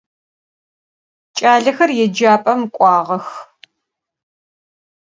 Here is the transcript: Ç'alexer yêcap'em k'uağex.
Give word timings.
Ç'alexer 1.35 1.89
yêcap'em 1.97 2.61
k'uağex. 2.75 3.27